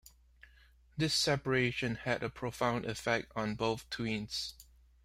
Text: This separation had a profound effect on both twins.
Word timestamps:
This 0.97 1.13
separation 1.13 1.93
had 1.93 2.23
a 2.23 2.29
profound 2.31 2.85
effect 2.87 3.31
on 3.35 3.53
both 3.53 3.87
twins. 3.91 4.55